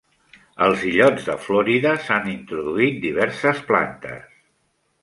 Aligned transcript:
Als 0.67 0.85
illots 0.91 1.27
de 1.27 1.35
Florida 1.43 1.93
s'han 2.07 2.27
introduït 2.33 2.99
diverses 3.07 3.65
plantes. 3.71 4.27